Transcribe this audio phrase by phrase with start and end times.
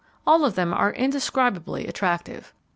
[0.25, 2.55] All of them are indescribably attractive.